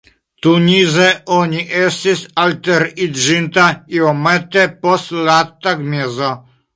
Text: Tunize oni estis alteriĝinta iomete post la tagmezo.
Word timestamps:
Tunize 0.45 1.03
oni 1.39 1.59
estis 1.81 2.23
alteriĝinta 2.43 3.65
iomete 3.99 4.65
post 4.87 5.13
la 5.29 5.37
tagmezo. 5.67 6.31